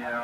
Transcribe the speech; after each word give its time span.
yeah. 0.00 0.23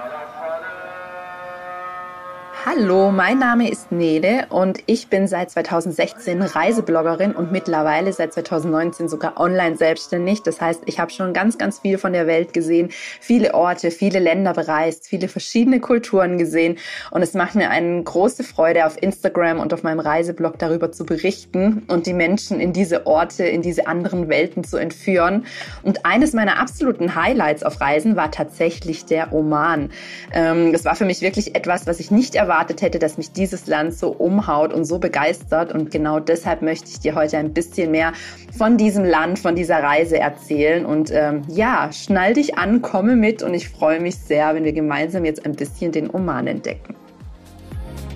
Hallo, 2.72 3.10
mein 3.10 3.40
Name 3.40 3.68
ist 3.68 3.90
Nele 3.90 4.46
und 4.48 4.78
ich 4.86 5.08
bin 5.08 5.26
seit 5.26 5.50
2016 5.50 6.40
Reisebloggerin 6.40 7.32
und 7.32 7.50
mittlerweile 7.50 8.12
seit 8.12 8.32
2019 8.32 9.08
sogar 9.08 9.40
online 9.40 9.76
selbstständig. 9.76 10.44
Das 10.44 10.60
heißt, 10.60 10.82
ich 10.86 11.00
habe 11.00 11.10
schon 11.10 11.32
ganz, 11.32 11.58
ganz 11.58 11.80
viel 11.80 11.98
von 11.98 12.12
der 12.12 12.28
Welt 12.28 12.52
gesehen, 12.52 12.90
viele 12.92 13.54
Orte, 13.54 13.90
viele 13.90 14.20
Länder 14.20 14.52
bereist, 14.52 15.08
viele 15.08 15.26
verschiedene 15.26 15.80
Kulturen 15.80 16.38
gesehen 16.38 16.78
und 17.10 17.22
es 17.22 17.34
macht 17.34 17.56
mir 17.56 17.70
eine 17.70 18.04
große 18.04 18.44
Freude, 18.44 18.86
auf 18.86 19.02
Instagram 19.02 19.58
und 19.58 19.74
auf 19.74 19.82
meinem 19.82 19.98
Reiseblog 19.98 20.56
darüber 20.60 20.92
zu 20.92 21.04
berichten 21.04 21.82
und 21.88 22.06
die 22.06 22.14
Menschen 22.14 22.60
in 22.60 22.72
diese 22.72 23.04
Orte, 23.04 23.46
in 23.46 23.62
diese 23.62 23.88
anderen 23.88 24.28
Welten 24.28 24.62
zu 24.62 24.76
entführen. 24.76 25.44
Und 25.82 26.06
eines 26.06 26.34
meiner 26.34 26.60
absoluten 26.60 27.16
Highlights 27.16 27.64
auf 27.64 27.80
Reisen 27.80 28.14
war 28.14 28.30
tatsächlich 28.30 29.06
der 29.06 29.32
Oman. 29.32 29.90
Ähm, 30.32 30.72
das 30.72 30.84
war 30.84 30.94
für 30.94 31.04
mich 31.04 31.20
wirklich 31.20 31.56
etwas, 31.56 31.88
was 31.88 31.98
ich 31.98 32.12
nicht 32.12 32.36
erwartet 32.36 32.59
erwartet 32.60 32.82
hätte, 32.82 32.98
dass 32.98 33.16
mich 33.16 33.32
dieses 33.32 33.66
Land 33.66 33.94
so 33.94 34.10
umhaut 34.10 34.72
und 34.72 34.84
so 34.84 34.98
begeistert. 34.98 35.72
Und 35.72 35.90
genau 35.90 36.20
deshalb 36.20 36.60
möchte 36.60 36.90
ich 36.90 37.00
dir 37.00 37.14
heute 37.14 37.38
ein 37.38 37.54
bisschen 37.54 37.90
mehr 37.90 38.12
von 38.56 38.76
diesem 38.76 39.04
Land, 39.04 39.38
von 39.38 39.56
dieser 39.56 39.82
Reise 39.82 40.18
erzählen. 40.18 40.84
Und 40.84 41.10
ähm, 41.10 41.42
ja, 41.48 41.90
schnall 41.92 42.34
dich 42.34 42.58
an, 42.58 42.82
komme 42.82 43.16
mit 43.16 43.42
und 43.42 43.54
ich 43.54 43.68
freue 43.68 44.00
mich 44.00 44.16
sehr, 44.16 44.54
wenn 44.54 44.64
wir 44.64 44.72
gemeinsam 44.72 45.24
jetzt 45.24 45.46
ein 45.46 45.52
bisschen 45.52 45.92
den 45.92 46.12
Oman 46.12 46.46
entdecken. 46.46 46.94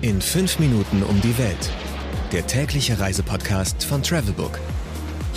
In 0.01 0.21
fünf 0.21 0.59
Minuten 0.59 1.01
um 1.09 1.19
die 1.21 1.35
Welt. 1.39 1.71
Der 2.31 2.45
tägliche 2.45 2.99
Reisepodcast 2.99 3.83
von 3.83 4.03
Travelbook. 4.03 4.59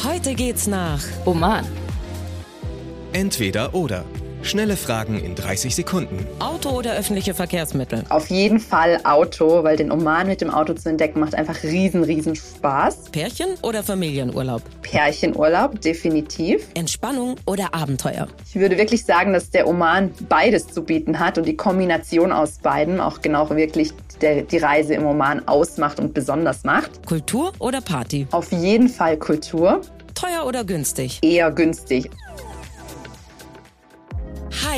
Heute 0.04 0.34
geht's 0.34 0.66
nach 0.66 1.02
Oman. 1.24 1.64
Entweder 3.12 3.74
oder. 3.74 4.04
Schnelle 4.48 4.78
Fragen 4.78 5.22
in 5.22 5.34
30 5.34 5.74
Sekunden. 5.74 6.26
Auto 6.38 6.70
oder 6.70 6.94
öffentliche 6.94 7.34
Verkehrsmittel? 7.34 8.04
Auf 8.08 8.28
jeden 8.30 8.60
Fall 8.60 8.98
Auto, 9.04 9.62
weil 9.62 9.76
den 9.76 9.92
Oman 9.92 10.26
mit 10.26 10.40
dem 10.40 10.48
Auto 10.48 10.72
zu 10.72 10.88
entdecken 10.88 11.20
macht 11.20 11.34
einfach 11.34 11.62
riesen, 11.62 12.02
riesen 12.02 12.34
Spaß. 12.34 13.10
Pärchen 13.12 13.48
oder 13.60 13.82
Familienurlaub? 13.82 14.62
Pärchenurlaub, 14.80 15.78
definitiv. 15.82 16.66
Entspannung 16.72 17.36
oder 17.44 17.74
Abenteuer? 17.74 18.26
Ich 18.48 18.54
würde 18.54 18.78
wirklich 18.78 19.04
sagen, 19.04 19.34
dass 19.34 19.50
der 19.50 19.68
Oman 19.68 20.14
beides 20.30 20.66
zu 20.68 20.82
bieten 20.82 21.18
hat 21.18 21.36
und 21.36 21.46
die 21.46 21.56
Kombination 21.56 22.32
aus 22.32 22.52
beiden 22.52 23.00
auch 23.00 23.20
genau 23.20 23.50
wirklich 23.50 23.92
der, 24.22 24.44
die 24.44 24.58
Reise 24.58 24.94
im 24.94 25.04
Oman 25.04 25.46
ausmacht 25.46 26.00
und 26.00 26.14
besonders 26.14 26.64
macht. 26.64 27.04
Kultur 27.06 27.52
oder 27.58 27.82
Party? 27.82 28.26
Auf 28.30 28.50
jeden 28.50 28.88
Fall 28.88 29.18
Kultur. 29.18 29.82
Teuer 30.14 30.46
oder 30.46 30.64
günstig? 30.64 31.18
Eher 31.22 31.50
günstig. 31.50 32.10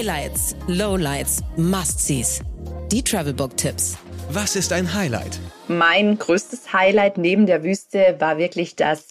Highlights, 0.01 0.57
Lowlights, 0.67 1.43
Must-Sees. 1.59 2.41
Die 2.91 3.03
Travelbook-Tipps. 3.03 3.99
Was 4.31 4.57
ist 4.57 4.73
ein 4.73 4.95
Highlight? 4.95 5.39
Mein 5.69 6.19
größtes 6.19 6.73
Highlight 6.73 7.19
neben 7.19 7.45
der 7.45 7.63
Wüste 7.63 8.17
war 8.19 8.39
wirklich 8.39 8.77
das 8.77 9.09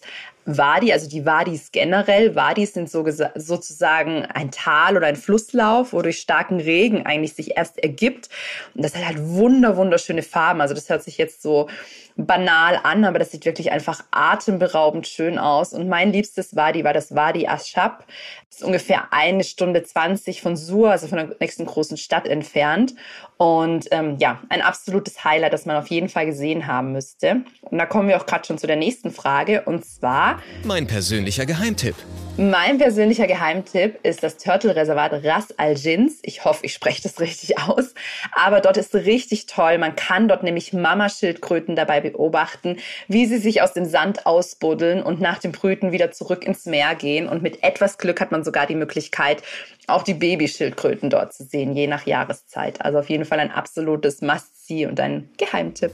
Wadi, 0.57 0.91
also 0.91 1.09
die 1.09 1.25
Wadis 1.25 1.71
generell. 1.71 2.35
Wadis 2.35 2.73
sind 2.73 2.89
so 2.89 3.05
sozusagen 3.35 4.25
ein 4.25 4.51
Tal 4.51 4.97
oder 4.97 5.07
ein 5.07 5.15
Flusslauf, 5.15 5.93
wo 5.93 6.01
durch 6.01 6.19
starken 6.19 6.59
Regen 6.59 7.05
eigentlich 7.05 7.33
sich 7.33 7.57
erst 7.57 7.77
ergibt. 7.83 8.29
Und 8.73 8.83
das 8.83 8.95
hat 8.95 9.05
halt 9.05 9.19
wunder, 9.19 9.77
wunderschöne 9.77 10.23
Farben. 10.23 10.61
Also 10.61 10.73
das 10.73 10.89
hört 10.89 11.03
sich 11.03 11.17
jetzt 11.17 11.41
so 11.41 11.69
banal 12.15 12.79
an, 12.83 13.05
aber 13.05 13.17
das 13.17 13.31
sieht 13.31 13.45
wirklich 13.45 13.71
einfach 13.71 14.03
atemberaubend 14.11 15.07
schön 15.07 15.37
aus. 15.39 15.71
Und 15.71 15.87
mein 15.87 16.11
liebstes 16.11 16.55
Wadi 16.55 16.83
war 16.83 16.93
das 16.93 17.15
Wadi 17.15 17.45
Ashab. 17.45 18.05
Das 18.49 18.59
ist 18.59 18.63
ungefähr 18.63 19.13
eine 19.13 19.45
Stunde 19.45 19.83
zwanzig 19.83 20.41
von 20.41 20.57
Sur, 20.57 20.91
also 20.91 21.07
von 21.07 21.17
der 21.17 21.35
nächsten 21.39 21.65
großen 21.65 21.95
Stadt 21.95 22.27
entfernt. 22.27 22.93
Und 23.37 23.87
ähm, 23.91 24.17
ja, 24.19 24.41
ein 24.49 24.61
absolutes 24.61 25.23
Highlight, 25.23 25.53
das 25.53 25.65
man 25.65 25.77
auf 25.77 25.87
jeden 25.87 26.09
Fall 26.09 26.25
gesehen 26.25 26.67
haben 26.67 26.91
müsste. 26.91 27.41
Und 27.61 27.77
da 27.77 27.85
kommen 27.85 28.09
wir 28.09 28.17
auch 28.17 28.25
gerade 28.25 28.45
schon 28.45 28.57
zu 28.57 28.67
der 28.67 28.75
nächsten 28.75 29.11
Frage. 29.11 29.61
Und 29.61 29.85
zwar... 29.85 30.38
Mein 30.63 30.87
persönlicher 30.87 31.45
Geheimtipp. 31.45 31.95
Mein 32.41 32.77
persönlicher 32.77 33.27
Geheimtipp 33.27 33.99
ist 34.03 34.23
das 34.23 34.37
Turtle-Reservat 34.37 35.25
Ras 35.25 35.47
Al 35.57 35.73
Jins. 35.77 36.19
Ich 36.21 36.45
hoffe, 36.45 36.65
ich 36.65 36.73
spreche 36.73 37.01
das 37.03 37.19
richtig 37.19 37.59
aus. 37.59 37.93
Aber 38.31 38.61
dort 38.61 38.77
ist 38.77 38.95
richtig 38.95 39.45
toll. 39.45 39.77
Man 39.77 39.97
kann 39.97 40.29
dort 40.29 40.43
nämlich 40.43 40.71
Mamaschildkröten 40.71 41.75
dabei 41.75 41.99
beobachten, 41.99 42.77
wie 43.09 43.25
sie 43.25 43.39
sich 43.39 43.61
aus 43.61 43.73
dem 43.73 43.83
Sand 43.83 44.25
ausbuddeln 44.25 45.03
und 45.03 45.19
nach 45.19 45.39
dem 45.39 45.51
Brüten 45.51 45.91
wieder 45.91 46.11
zurück 46.11 46.45
ins 46.45 46.65
Meer 46.65 46.95
gehen. 46.95 47.27
Und 47.27 47.43
mit 47.43 47.61
etwas 47.61 47.97
Glück 47.97 48.21
hat 48.21 48.31
man 48.31 48.45
sogar 48.45 48.67
die 48.67 48.75
Möglichkeit, 48.75 49.43
auch 49.87 50.03
die 50.03 50.13
Babyschildkröten 50.13 51.09
dort 51.09 51.33
zu 51.33 51.43
sehen, 51.43 51.75
je 51.75 51.87
nach 51.87 52.05
Jahreszeit. 52.05 52.79
Also 52.79 52.99
auf 52.99 53.09
jeden 53.09 53.25
Fall 53.25 53.41
ein 53.41 53.51
absolutes 53.51 54.21
Must-See 54.21 54.85
und 54.85 54.97
ein 55.01 55.29
Geheimtipp. 55.35 55.91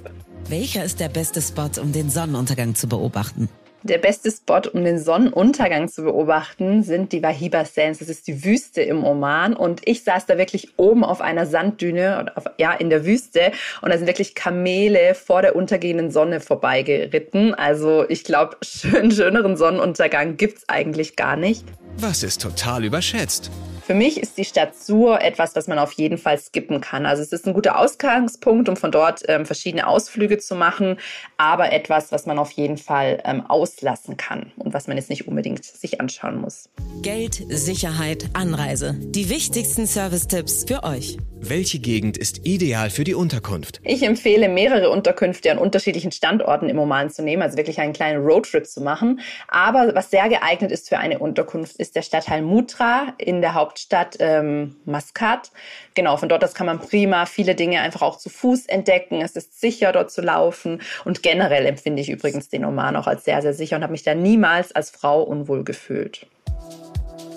Welcher 0.47 0.83
ist 0.83 1.00
der 1.00 1.09
beste 1.09 1.41
Spot, 1.41 1.72
um 1.81 1.91
den 1.91 2.12
Sonnenuntergang 2.12 2.75
zu 2.75 2.88
beobachten? 2.88 3.50
Der 3.88 4.00
beste 4.00 4.31
Spot, 4.31 4.62
um 4.73 4.84
den 4.84 4.97
Sonnenuntergang 4.97 5.88
zu 5.88 6.01
beobachten, 6.01 6.81
sind 6.81 7.12
die 7.12 7.22
Wahiba 7.22 7.66
Sands. 7.66 8.00
Das 8.00 8.09
ist 8.09 8.25
die 8.25 8.44
Wüste 8.44 8.81
im 8.81 9.03
Oman. 9.03 9.53
Und 9.56 9.81
ich 9.85 10.03
saß 10.03 10.25
da 10.25 10.40
wirklich 10.40 10.69
oben 10.78 11.03
auf 11.03 11.22
einer 11.22 11.46
Sanddüne, 11.46 12.31
auf, 12.34 12.45
ja, 12.57 12.74
in 12.74 12.90
der 12.90 13.06
Wüste. 13.06 13.51
Und 13.84 13.91
da 13.91 13.97
sind 14.00 14.07
wirklich 14.07 14.34
Kamele 14.34 15.13
vor 15.13 15.44
der 15.44 15.56
untergehenden 15.56 16.09
Sonne 16.09 16.40
vorbeigeritten. 16.40 17.53
Also 17.53 18.09
ich 18.09 18.24
glaube, 18.24 18.57
schön, 18.63 19.12
schöneren 19.12 19.56
Sonnenuntergang 19.56 20.35
gibt's 20.35 20.63
eigentlich 20.68 21.16
gar 21.16 21.35
nicht. 21.35 21.63
Was 22.00 22.24
ist 22.24 22.41
total 22.41 22.85
überschätzt? 22.85 23.51
Für 23.85 23.94
mich 23.94 24.19
ist 24.19 24.40
die 24.40 24.46
Stadt 24.46 24.75
Sur 24.75 25.22
etwas, 25.22 25.56
was 25.56 25.68
man 25.68 25.78
auf 25.78 25.91
jeden 25.91 26.18
Fall 26.18 26.40
skippen 26.40 26.81
kann. 26.81 27.06
Also 27.06 27.22
es 27.22 27.31
ist 27.31 27.46
ein 27.46 27.53
guter 27.53 27.78
Ausgangspunkt, 27.78 28.68
um 28.68 28.75
von 28.75 28.91
dort 28.91 29.22
ähm, 29.28 29.46
verschiedene 29.46 29.85
Ausflüge 29.85 30.40
zu 30.40 30.56
machen, 30.56 30.97
aber 31.38 31.72
etwas, 31.72 32.12
was 32.12 32.25
man 32.25 32.40
auf 32.40 32.50
jeden 32.53 32.78
Fall 32.78 33.22
ähm, 33.25 33.45
auslassen 33.45 34.18
kann 34.18 34.51
und 34.57 34.74
was 34.74 34.88
man 34.88 34.97
jetzt 34.97 35.12
nicht 35.12 35.28
unbedingt 35.28 35.63
sich 35.63 36.01
anschauen 36.01 36.41
muss. 36.41 36.68
Geld, 37.03 37.44
Sicherheit, 37.50 38.28
Anreise. 38.34 38.95
Die 39.00 39.29
wichtigsten 39.29 39.85
Service-Tipps 39.85 40.66
für 40.68 40.84
euch. 40.84 41.19
Welche 41.47 41.78
Gegend 41.78 42.17
ist 42.17 42.47
ideal 42.47 42.89
für 42.89 43.03
die 43.03 43.13
Unterkunft? 43.13 43.79
Ich 43.83 44.01
empfehle, 44.01 44.50
mehrere 44.50 44.89
Unterkünfte 44.89 45.51
an 45.51 45.59
unterschiedlichen 45.59 46.11
Standorten 46.11 46.69
im 46.69 46.79
Oman 46.79 47.11
zu 47.11 47.22
nehmen, 47.22 47.44
also 47.44 47.56
wirklich 47.56 47.79
einen 47.79 47.94
kleinen 47.94 48.25
Roadtrip 48.25 48.66
zu 48.66 48.81
machen. 48.81 49.19
Aber 49.47 49.94
was 49.94 50.09
sehr 50.09 50.28
geeignet 50.28 50.72
ist 50.72 50.89
für 50.89 50.97
eine 50.97 51.19
Unterkunft, 51.19 51.75
ist 51.75 51.95
der 51.95 52.01
Stadtteil 52.01 52.41
Mutra 52.41 53.13
in 53.19 53.41
der 53.41 53.53
Hauptstadt 53.53 54.17
ähm, 54.19 54.78
Maskat. 54.85 55.51
Genau, 55.94 56.17
von 56.17 56.29
dort 56.29 56.44
aus 56.44 56.56
kann 56.56 56.66
man 56.66 56.79
prima 56.79 57.28
viele 57.28 57.53
Dinge 57.53 57.79
einfach 57.81 58.01
auch 58.01 58.17
zu 58.17 58.29
Fuß 58.29 58.66
entdecken. 58.66 59.22
Es 59.22 59.35
ist 59.35 59.62
sicher, 59.62 59.91
dort 59.91 60.09
zu 60.09 60.23
laufen. 60.23 60.81
Und 61.03 61.22
generell 61.22 61.67
empfinde 61.67 62.01
ich 62.01 62.09
übrigens 62.09 62.50
den 62.50 62.66
Oman 62.66 62.95
auch 62.95 63.06
als 63.06 63.23
sehr, 63.23 63.44
sehr 63.44 63.53
sicher 63.53 63.75
und 63.75 63.83
habe 63.83 63.91
mich 63.91 64.03
da 64.03 64.16
niemals 64.16 64.72
als 64.72 64.89
Frau 64.89 65.22
unwohl 65.22 65.63
gefühlt. 65.63 66.25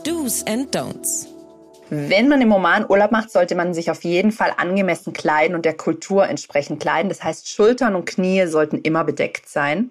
Do's 0.03 0.43
and 0.47 0.75
Don'ts. 0.75 1.38
Wenn 1.91 2.29
man 2.29 2.41
im 2.43 2.53
Oman 2.53 2.85
Urlaub 2.89 3.13
macht, 3.13 3.31
sollte 3.31 3.55
man 3.55 3.73
sich 3.73 3.91
auf 3.91 4.05
jeden 4.05 4.33
Fall 4.33 4.53
angemessen 4.57 5.13
kleiden 5.13 5.55
und 5.55 5.65
der 5.65 5.77
Kultur 5.77 6.27
entsprechend 6.29 6.81
kleiden. 6.81 7.09
Das 7.09 7.25
heißt, 7.25 7.49
Schultern 7.49 7.95
und 7.95 8.05
Knie 8.05 8.47
sollten 8.47 8.79
immer 8.79 9.05
bedeckt 9.05 9.49
sein. 9.49 9.91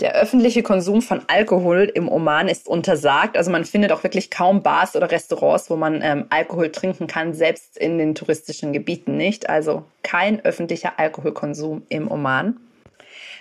Der 0.00 0.14
öffentliche 0.14 0.62
Konsum 0.62 1.00
von 1.00 1.22
Alkohol 1.26 1.90
im 1.94 2.08
Oman 2.10 2.48
ist 2.48 2.68
untersagt. 2.68 3.36
Also 3.36 3.50
man 3.50 3.64
findet 3.64 3.92
auch 3.92 4.02
wirklich 4.02 4.30
kaum 4.30 4.62
Bars 4.62 4.94
oder 4.94 5.10
Restaurants, 5.10 5.70
wo 5.70 5.76
man 5.76 6.02
ähm, 6.02 6.26
Alkohol 6.28 6.70
trinken 6.70 7.06
kann, 7.06 7.32
selbst 7.32 7.78
in 7.78 7.96
den 7.96 8.14
touristischen 8.14 8.74
Gebieten 8.74 9.16
nicht. 9.16 9.48
Also 9.48 9.84
kein 10.02 10.44
öffentlicher 10.44 10.98
Alkoholkonsum 10.98 11.82
im 11.88 12.10
Oman 12.10 12.56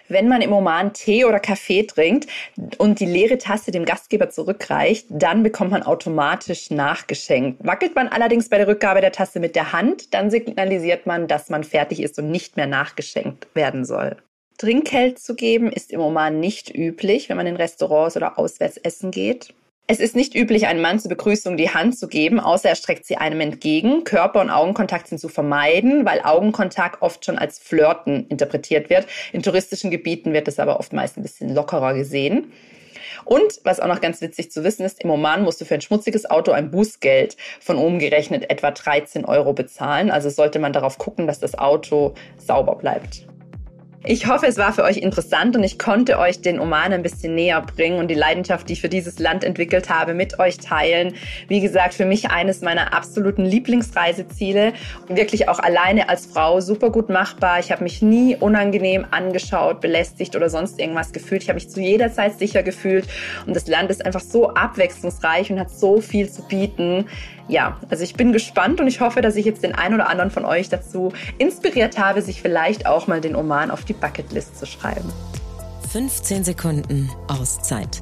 wenn 0.07 0.27
man 0.27 0.41
im 0.41 0.53
Oman 0.53 0.93
Tee 0.93 1.25
oder 1.25 1.39
Kaffee 1.39 1.83
trinkt 1.83 2.27
und 2.77 2.99
die 2.99 3.05
leere 3.05 3.37
Tasse 3.37 3.71
dem 3.71 3.85
Gastgeber 3.85 4.29
zurückreicht, 4.29 5.07
dann 5.09 5.43
bekommt 5.43 5.71
man 5.71 5.83
automatisch 5.83 6.71
nachgeschenkt. 6.71 7.65
Wackelt 7.65 7.95
man 7.95 8.07
allerdings 8.07 8.49
bei 8.49 8.57
der 8.57 8.67
Rückgabe 8.67 9.01
der 9.01 9.11
Tasse 9.11 9.39
mit 9.39 9.55
der 9.55 9.73
Hand, 9.73 10.13
dann 10.13 10.29
signalisiert 10.29 11.05
man, 11.05 11.27
dass 11.27 11.49
man 11.49 11.63
fertig 11.63 12.01
ist 12.01 12.19
und 12.19 12.29
nicht 12.29 12.57
mehr 12.57 12.67
nachgeschenkt 12.67 13.47
werden 13.53 13.85
soll. 13.85 14.17
Trinkgeld 14.57 15.19
zu 15.19 15.35
geben 15.35 15.71
ist 15.71 15.91
im 15.91 15.99
Oman 15.99 16.39
nicht 16.39 16.73
üblich, 16.73 17.27
wenn 17.27 17.37
man 17.37 17.47
in 17.47 17.57
Restaurants 17.57 18.15
oder 18.15 18.39
auswärts 18.39 18.77
essen 18.77 19.11
geht. 19.11 19.53
Es 19.87 19.99
ist 19.99 20.15
nicht 20.15 20.33
üblich, 20.33 20.65
einem 20.65 20.81
Mann 20.81 20.99
zur 20.99 21.09
Begrüßung 21.09 21.57
die 21.57 21.69
Hand 21.69 21.95
zu 21.95 22.07
geben, 22.07 22.39
außer 22.39 22.69
er 22.69 22.75
streckt 22.75 23.05
sie 23.05 23.17
einem 23.17 23.39
entgegen. 23.39 24.03
Körper- 24.03 24.41
und 24.41 24.49
Augenkontakt 24.49 25.07
sind 25.07 25.19
zu 25.19 25.29
vermeiden, 25.29 26.05
weil 26.05 26.21
Augenkontakt 26.23 27.03
oft 27.03 27.23
schon 27.23 27.37
als 27.37 27.59
Flirten 27.59 28.25
interpretiert 28.27 28.89
wird. 28.89 29.05
In 29.31 29.43
touristischen 29.43 29.91
Gebieten 29.91 30.33
wird 30.33 30.47
es 30.47 30.59
aber 30.59 30.79
oft 30.79 30.91
meist 30.91 31.17
ein 31.17 31.21
bisschen 31.21 31.53
lockerer 31.53 31.93
gesehen. 31.93 32.51
Und 33.25 33.59
was 33.63 33.79
auch 33.79 33.87
noch 33.87 34.01
ganz 34.01 34.21
witzig 34.21 34.49
zu 34.49 34.63
wissen 34.63 34.83
ist, 34.85 35.03
im 35.03 35.11
Oman 35.11 35.43
musst 35.43 35.61
du 35.61 35.65
für 35.65 35.75
ein 35.75 35.81
schmutziges 35.81 36.27
Auto 36.27 36.51
ein 36.51 36.71
Bußgeld 36.71 37.37
von 37.59 37.77
oben 37.77 37.99
gerechnet 37.99 38.49
etwa 38.49 38.71
13 38.71 39.23
Euro 39.23 39.53
bezahlen. 39.53 40.09
Also 40.09 40.31
sollte 40.31 40.57
man 40.57 40.73
darauf 40.73 40.97
gucken, 40.97 41.27
dass 41.27 41.39
das 41.39 41.59
Auto 41.59 42.15
sauber 42.39 42.75
bleibt. 42.75 43.27
Ich 44.07 44.27
hoffe, 44.27 44.45
es 44.45 44.57
war 44.57 44.71
für 44.71 44.83
euch 44.83 44.97
interessant 44.97 45.55
und 45.55 45.63
ich 45.63 45.79
konnte 45.79 46.19
euch 46.19 46.39
den 46.39 46.59
Oman 46.59 46.93
ein 46.93 47.01
bisschen 47.01 47.33
näher 47.33 47.59
bringen 47.61 47.97
und 47.97 48.07
die 48.07 48.15
Leidenschaft, 48.15 48.69
die 48.69 48.73
ich 48.73 48.81
für 48.81 48.89
dieses 48.89 49.17
Land 49.17 49.43
entwickelt 49.43 49.89
habe, 49.89 50.13
mit 50.13 50.37
euch 50.37 50.57
teilen. 50.59 51.15
Wie 51.47 51.59
gesagt, 51.59 51.95
für 51.95 52.05
mich 52.05 52.29
eines 52.29 52.61
meiner 52.61 52.93
absoluten 52.93 53.43
Lieblingsreiseziele 53.43 54.73
wirklich 55.07 55.49
auch 55.49 55.57
alleine 55.57 56.07
als 56.07 56.27
Frau 56.27 56.61
super 56.61 56.91
gut 56.91 57.09
machbar. 57.09 57.59
Ich 57.59 57.71
habe 57.71 57.83
mich 57.83 58.03
nie 58.03 58.35
unangenehm 58.35 59.07
angeschaut, 59.09 59.81
belästigt 59.81 60.35
oder 60.35 60.51
sonst 60.51 60.79
irgendwas 60.79 61.11
gefühlt. 61.11 61.41
Ich 61.41 61.49
habe 61.49 61.55
mich 61.55 61.71
zu 61.71 61.81
jeder 61.81 62.13
Zeit 62.13 62.37
sicher 62.37 62.61
gefühlt 62.61 63.07
und 63.47 63.55
das 63.55 63.65
Land 63.65 63.89
ist 63.89 64.05
einfach 64.05 64.21
so 64.21 64.51
abwechslungsreich 64.51 65.51
und 65.51 65.59
hat 65.59 65.71
so 65.71 65.99
viel 65.99 66.29
zu 66.29 66.43
bieten 66.43 67.05
ja, 67.47 67.77
also 67.89 68.03
ich 68.03 68.15
bin 68.15 68.33
gespannt 68.33 68.81
und 68.81 68.87
ich 68.87 69.01
hoffe, 69.01 69.21
dass 69.21 69.35
ich 69.35 69.45
jetzt 69.45 69.63
den 69.63 69.75
einen 69.75 69.93
oder 69.93 70.09
anderen 70.09 70.31
von 70.31 70.45
euch 70.45 70.69
dazu 70.69 71.13
inspiriert 71.37 71.99
habe, 71.99 72.23
sich 72.23 72.41
vielleicht 72.41 72.87
auch 72.87 73.05
mal 73.05 73.21
den 73.21 73.35
Oman 73.35 73.69
auf 73.69 73.85
die 73.85 73.93
Bucketlist 73.95 74.57
zu 74.59 74.65
schreiben. 74.65 75.11
15 75.91 76.43
Sekunden 76.43 77.09
Auszeit. 77.27 78.01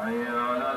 Uh... 0.00 0.67